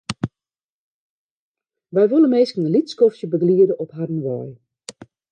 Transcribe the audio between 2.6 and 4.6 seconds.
in lyts skoftsje begeliede op harren wei.